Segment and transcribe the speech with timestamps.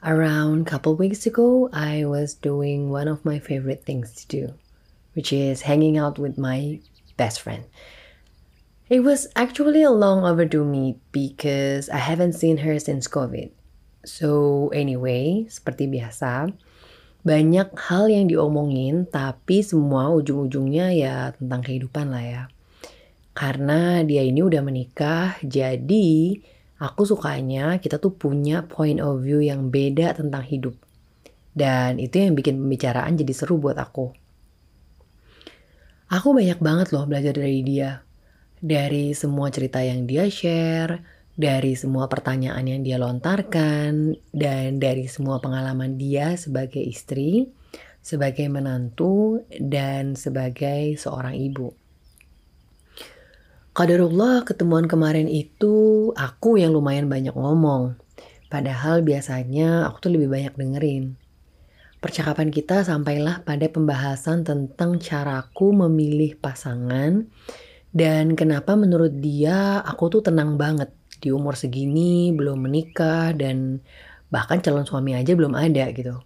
[0.00, 4.56] Around couple weeks ago, I was doing one of my favorite things to do,
[5.12, 6.80] which is hanging out with my
[7.20, 7.68] best friend.
[8.88, 13.52] It was actually a long overdue meet because I haven't seen her since COVID.
[14.08, 16.48] So anyway, seperti biasa,
[17.20, 22.42] banyak hal yang diomongin tapi semua ujung-ujungnya ya tentang kehidupan lah ya.
[23.36, 26.40] Karena dia ini udah menikah, jadi
[26.80, 30.72] Aku sukanya kita tuh punya point of view yang beda tentang hidup.
[31.52, 34.16] Dan itu yang bikin pembicaraan jadi seru buat aku.
[36.08, 38.00] Aku banyak banget loh belajar dari dia.
[38.64, 41.04] Dari semua cerita yang dia share,
[41.36, 47.48] dari semua pertanyaan yang dia lontarkan, dan dari semua pengalaman dia sebagai istri,
[48.00, 51.79] sebagai menantu, dan sebagai seorang ibu.
[53.80, 57.96] Qadarullah ketemuan kemarin itu aku yang lumayan banyak ngomong.
[58.52, 61.16] Padahal biasanya aku tuh lebih banyak dengerin.
[61.96, 67.24] Percakapan kita sampailah pada pembahasan tentang caraku memilih pasangan
[67.96, 73.80] dan kenapa menurut dia aku tuh tenang banget di umur segini belum menikah dan
[74.28, 76.20] bahkan calon suami aja belum ada gitu.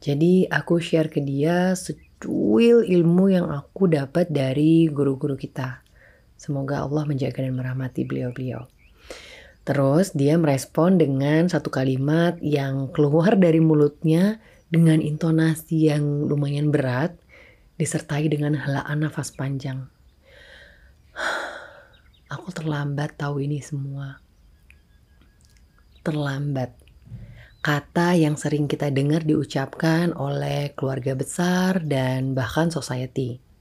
[0.00, 5.81] Jadi aku share ke dia secuil ilmu yang aku dapat dari guru-guru kita.
[6.42, 8.66] Semoga Allah menjaga dan merahmati beliau-beliau.
[9.62, 17.14] Terus dia merespon dengan satu kalimat yang keluar dari mulutnya dengan intonasi yang lumayan berat
[17.78, 19.86] disertai dengan helaan nafas panjang.
[22.34, 24.18] Aku terlambat tahu ini semua.
[26.02, 26.74] Terlambat.
[27.62, 33.51] Kata yang sering kita dengar diucapkan oleh keluarga besar dan bahkan society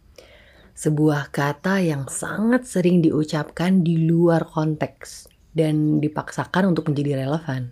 [0.82, 7.70] sebuah kata yang sangat sering diucapkan di luar konteks dan dipaksakan untuk menjadi relevan.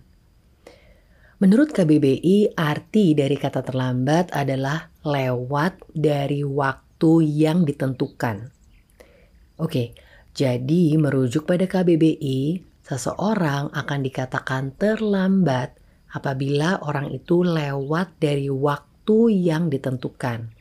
[1.42, 8.54] Menurut KBBI, arti dari kata terlambat adalah lewat dari waktu yang ditentukan.
[9.58, 9.90] Oke,
[10.30, 15.74] jadi merujuk pada KBBI, seseorang akan dikatakan terlambat
[16.14, 20.59] apabila orang itu lewat dari waktu yang ditentukan.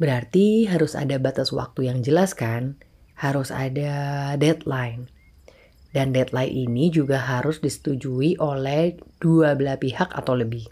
[0.00, 2.80] Berarti harus ada batas waktu yang jelas kan?
[3.20, 5.12] Harus ada deadline.
[5.92, 10.64] Dan deadline ini juga harus disetujui oleh dua belah pihak atau lebih.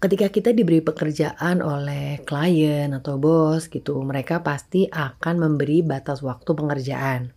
[0.00, 6.56] Ketika kita diberi pekerjaan oleh klien atau bos gitu, mereka pasti akan memberi batas waktu
[6.56, 7.36] pengerjaan.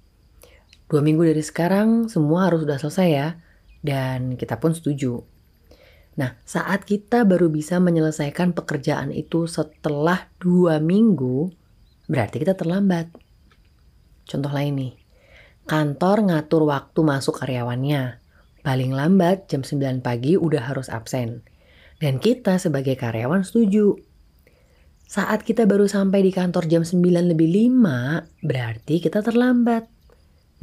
[0.87, 3.27] Dua minggu dari sekarang semua harus sudah selesai ya,
[3.83, 5.23] dan kita pun setuju.
[6.13, 11.49] Nah, saat kita baru bisa menyelesaikan pekerjaan itu setelah dua minggu,
[12.05, 13.09] berarti kita terlambat.
[14.29, 14.93] Contoh lain nih,
[15.65, 18.21] kantor ngatur waktu masuk karyawannya.
[18.63, 21.43] Paling lambat jam 9 pagi udah harus absen.
[21.99, 23.97] Dan kita sebagai karyawan setuju.
[25.03, 27.03] Saat kita baru sampai di kantor jam 9
[27.35, 29.89] lebih 5, berarti kita terlambat.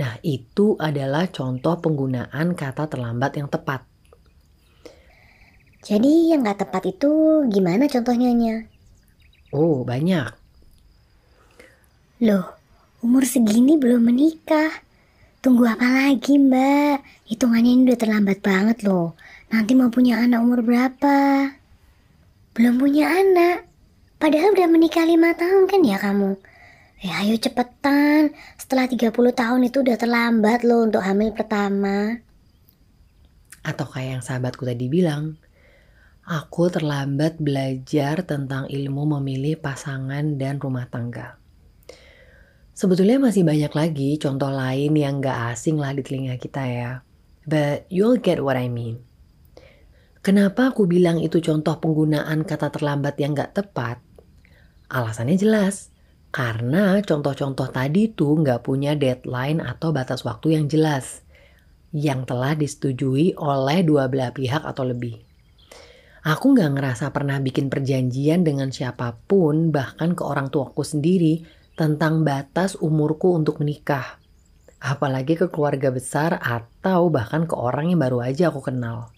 [0.00, 3.89] Nah, itu adalah contoh penggunaan kata terlambat yang tepat.
[5.80, 8.68] Jadi yang gak tepat itu gimana contohnya?
[9.50, 10.28] Oh banyak.
[12.20, 12.46] Loh,
[13.00, 14.70] umur segini belum menikah.
[15.40, 17.00] Tunggu apa lagi mbak?
[17.24, 19.16] Hitungannya ini udah terlambat banget loh.
[19.48, 21.48] Nanti mau punya anak umur berapa?
[22.52, 23.64] Belum punya anak.
[24.20, 26.36] Padahal udah menikah lima tahun kan ya kamu?
[27.00, 28.36] Ya ayo cepetan.
[28.60, 32.20] Setelah 30 tahun itu udah terlambat loh untuk hamil pertama.
[33.64, 35.40] Atau kayak yang sahabatku tadi bilang,
[36.30, 41.42] aku terlambat belajar tentang ilmu memilih pasangan dan rumah tangga.
[42.70, 47.02] Sebetulnya masih banyak lagi contoh lain yang gak asing lah di telinga kita ya.
[47.42, 49.02] But you'll get what I mean.
[50.22, 53.98] Kenapa aku bilang itu contoh penggunaan kata terlambat yang gak tepat?
[54.86, 55.90] Alasannya jelas.
[56.30, 61.26] Karena contoh-contoh tadi tuh gak punya deadline atau batas waktu yang jelas.
[61.90, 65.29] Yang telah disetujui oleh dua belah pihak atau lebih.
[66.20, 71.48] Aku gak ngerasa pernah bikin perjanjian dengan siapa pun, bahkan ke orang tuaku sendiri,
[71.80, 74.20] tentang batas umurku untuk menikah.
[74.84, 79.08] Apalagi ke keluarga besar atau bahkan ke orang yang baru aja aku kenal.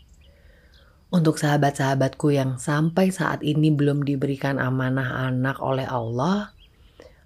[1.11, 6.55] Untuk sahabat-sahabatku yang sampai saat ini belum diberikan amanah anak oleh Allah,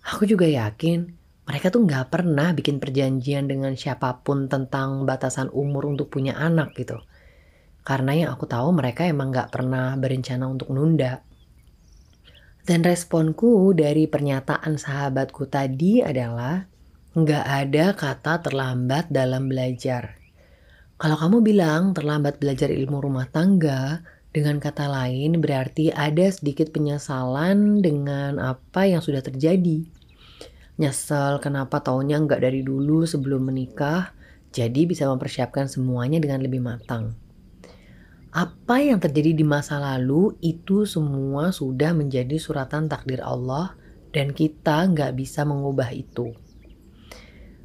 [0.08, 1.12] aku juga yakin
[1.44, 6.72] mereka tuh gak pernah bikin perjanjian dengan siapa pun tentang batasan umur untuk punya anak
[6.74, 6.96] gitu
[7.86, 11.22] karena yang aku tahu mereka emang gak pernah berencana untuk nunda.
[12.66, 16.66] Dan responku dari pernyataan sahabatku tadi adalah
[17.14, 20.18] gak ada kata terlambat dalam belajar.
[20.98, 24.02] Kalau kamu bilang terlambat belajar ilmu rumah tangga,
[24.34, 29.86] dengan kata lain berarti ada sedikit penyesalan dengan apa yang sudah terjadi.
[30.76, 34.10] Nyesel kenapa taunya nggak dari dulu sebelum menikah,
[34.50, 37.16] jadi bisa mempersiapkan semuanya dengan lebih matang.
[38.36, 43.72] Apa yang terjadi di masa lalu itu semua sudah menjadi suratan takdir Allah
[44.12, 46.36] dan kita nggak bisa mengubah itu.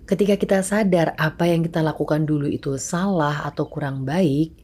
[0.08, 4.56] Ketika kita sadar apa yang kita lakukan dulu itu salah atau kurang baik,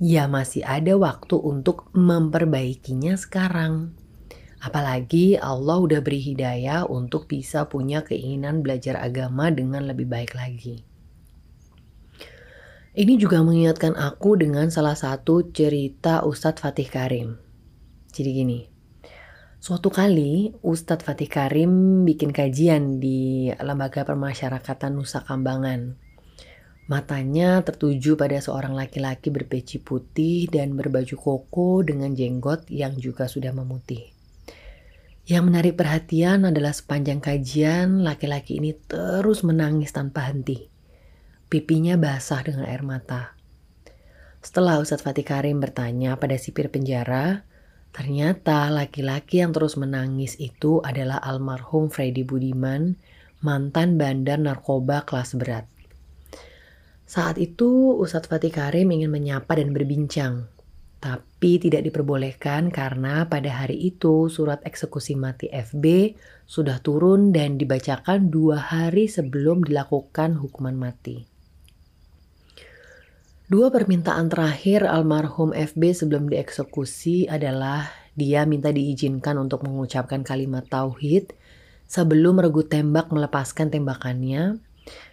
[0.00, 3.92] ya masih ada waktu untuk memperbaikinya sekarang.
[4.56, 10.91] Apalagi Allah udah beri hidayah untuk bisa punya keinginan belajar agama dengan lebih baik lagi.
[12.92, 17.40] Ini juga mengingatkan aku dengan salah satu cerita Ustadz Fatih Karim.
[18.12, 18.60] Jadi gini,
[19.62, 25.96] Suatu kali Ustadz Fatih Karim bikin kajian di Lembaga Permasyarakatan Nusa Kambangan.
[26.90, 33.54] Matanya tertuju pada seorang laki-laki berpeci putih dan berbaju koko dengan jenggot yang juga sudah
[33.54, 34.10] memutih.
[35.24, 40.71] Yang menarik perhatian adalah sepanjang kajian laki-laki ini terus menangis tanpa henti.
[41.52, 43.36] Pipinya basah dengan air mata.
[44.40, 47.44] Setelah Ustadz Fatih Karim bertanya pada sipir penjara,
[47.92, 52.96] Ternyata laki-laki yang terus menangis itu adalah almarhum Freddy Budiman,
[53.44, 55.68] mantan bandar narkoba kelas berat.
[57.04, 60.48] Saat itu Ustadz Fatih Karim ingin menyapa dan berbincang,
[61.04, 66.16] tapi tidak diperbolehkan karena pada hari itu surat eksekusi mati FB
[66.48, 71.31] sudah turun dan dibacakan dua hari sebelum dilakukan hukuman mati.
[73.52, 81.36] Dua permintaan terakhir almarhum FB sebelum dieksekusi adalah dia minta diizinkan untuk mengucapkan kalimat tauhid
[81.84, 84.56] sebelum regu tembak melepaskan tembakannya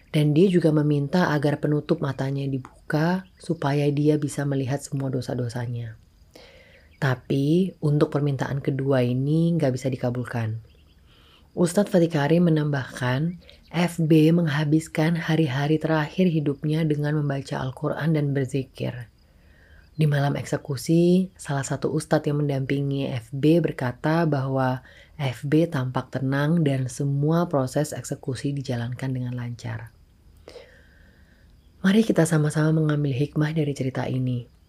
[0.08, 6.00] dan dia juga meminta agar penutup matanya dibuka supaya dia bisa melihat semua dosa-dosanya.
[6.96, 10.64] Tapi untuk permintaan kedua ini nggak bisa dikabulkan.
[11.50, 13.42] Ustadz Fatih Karim menambahkan
[13.74, 19.10] FB menghabiskan hari-hari terakhir hidupnya dengan membaca Al-Quran dan berzikir.
[19.98, 24.86] Di malam eksekusi, salah satu ustadz yang mendampingi FB berkata bahwa
[25.18, 29.90] FB tampak tenang dan semua proses eksekusi dijalankan dengan lancar.
[31.82, 34.59] Mari kita sama-sama mengambil hikmah dari cerita ini.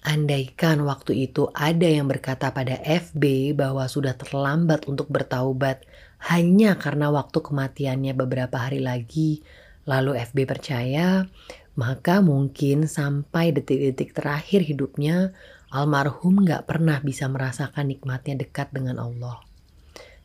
[0.00, 5.84] Andaikan waktu itu ada yang berkata pada FB bahwa sudah terlambat untuk bertaubat
[6.32, 9.44] hanya karena waktu kematiannya beberapa hari lagi,
[9.84, 11.28] lalu FB percaya,
[11.76, 15.36] maka mungkin sampai detik-detik terakhir hidupnya,
[15.68, 19.40] almarhum gak pernah bisa merasakan nikmatnya dekat dengan Allah.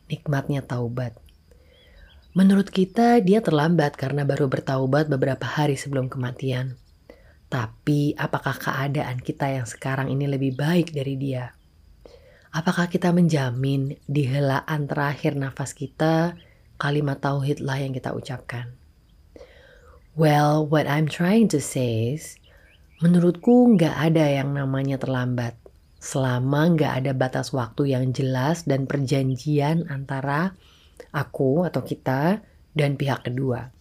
[0.08, 1.16] Nikmatnya taubat.
[2.36, 6.76] Menurut kita dia terlambat karena baru bertaubat beberapa hari sebelum kematian.
[7.46, 11.54] Tapi apakah keadaan kita yang sekarang ini lebih baik dari dia?
[12.50, 16.34] Apakah kita menjamin di helaan terakhir nafas kita
[16.80, 18.74] kalimat tauhidlah yang kita ucapkan?
[20.16, 22.40] Well, what I'm trying to say is,
[23.04, 25.60] menurutku nggak ada yang namanya terlambat.
[26.00, 30.56] Selama nggak ada batas waktu yang jelas dan perjanjian antara
[31.12, 32.40] aku atau kita
[32.72, 33.75] dan pihak kedua.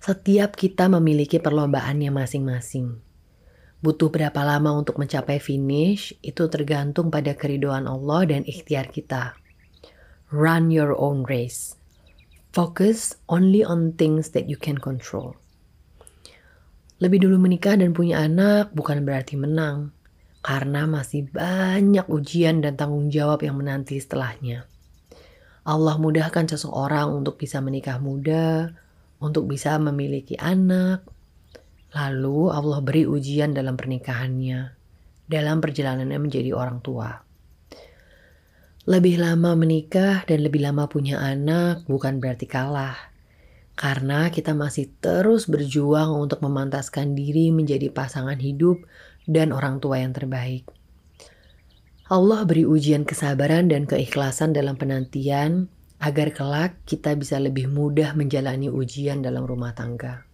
[0.00, 3.04] Setiap kita memiliki perlombaannya masing-masing.
[3.84, 9.36] Butuh berapa lama untuk mencapai finish itu tergantung pada keridoan Allah dan ikhtiar kita.
[10.32, 11.76] Run your own race.
[12.56, 15.36] Focus only on things that you can control.
[16.96, 19.92] Lebih dulu menikah dan punya anak bukan berarti menang,
[20.40, 24.64] karena masih banyak ujian dan tanggung jawab yang menanti setelahnya.
[25.68, 28.72] Allah mudahkan seseorang untuk bisa menikah muda,
[29.20, 31.04] untuk bisa memiliki anak,
[31.90, 34.60] Lalu Allah beri ujian dalam pernikahannya,
[35.26, 37.26] dalam perjalanannya menjadi orang tua.
[38.86, 42.94] Lebih lama menikah dan lebih lama punya anak bukan berarti kalah.
[43.74, 48.86] Karena kita masih terus berjuang untuk memantaskan diri menjadi pasangan hidup
[49.26, 50.70] dan orang tua yang terbaik.
[52.06, 55.66] Allah beri ujian kesabaran dan keikhlasan dalam penantian
[56.00, 60.24] agar kelak kita bisa lebih mudah menjalani ujian dalam rumah tangga.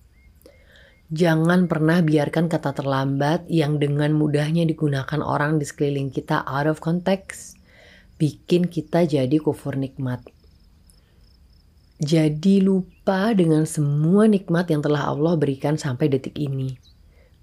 [1.11, 6.83] Jangan pernah biarkan kata terlambat yang dengan mudahnya digunakan orang di sekeliling kita out of
[6.83, 7.59] context,
[8.19, 10.23] bikin kita jadi kufur nikmat.
[12.03, 16.75] Jadi lupa dengan semua nikmat yang telah Allah berikan sampai detik ini.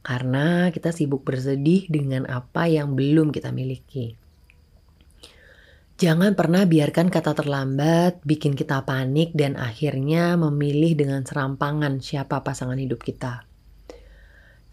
[0.04, 4.23] Karena kita sibuk bersedih dengan apa yang belum kita miliki.
[5.94, 12.82] Jangan pernah biarkan kata terlambat bikin kita panik dan akhirnya memilih dengan serampangan siapa pasangan
[12.82, 13.46] hidup kita.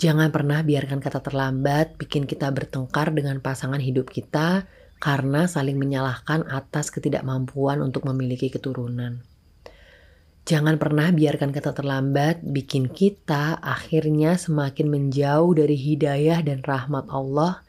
[0.00, 4.65] Jangan pernah biarkan kata terlambat bikin kita bertengkar dengan pasangan hidup kita
[4.97, 9.21] karena saling menyalahkan atas ketidakmampuan untuk memiliki keturunan.
[10.49, 17.61] Jangan pernah biarkan kata terlambat bikin kita akhirnya semakin menjauh dari hidayah dan rahmat Allah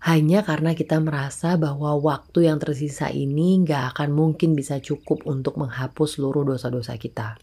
[0.00, 5.60] hanya karena kita merasa bahwa waktu yang tersisa ini gak akan mungkin bisa cukup untuk
[5.60, 7.36] menghapus seluruh dosa-dosa kita.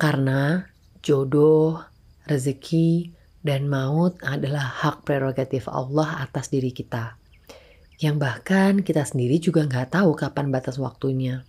[0.00, 0.64] Karena
[1.04, 1.84] jodoh,
[2.24, 3.12] rezeki,
[3.44, 7.14] dan maut adalah hak prerogatif Allah atas diri kita.
[7.96, 11.46] Yang bahkan kita sendiri juga nggak tahu kapan batas waktunya.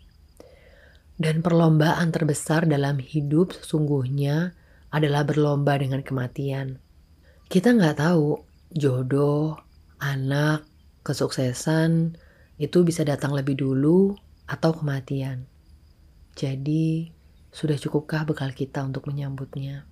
[1.17, 4.53] Dan perlombaan terbesar dalam hidup sesungguhnya
[4.93, 6.77] adalah berlomba dengan kematian.
[7.49, 8.37] Kita nggak tahu
[8.69, 9.66] jodoh,
[9.97, 10.65] anak,
[11.01, 12.17] kesuksesan
[12.57, 14.17] itu bisa datang lebih dulu
[14.49, 15.45] atau kematian.
[16.37, 17.09] Jadi,
[17.49, 19.89] sudah cukupkah bekal kita untuk menyambutnya?